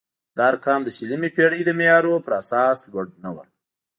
[0.37, 3.43] دا ارقام د شلمې پېړۍ د معیارونو پر اساس لوړ نه وو.